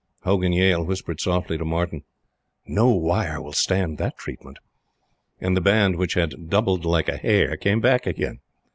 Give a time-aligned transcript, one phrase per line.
[0.23, 2.01] Hogan Yale whispered softly to Martyn:
[2.65, 4.57] "No wire will stand that treatment,"
[5.39, 8.39] and the Band, which had doubled like a hare, came back again.